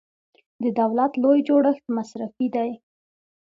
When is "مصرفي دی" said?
1.97-2.69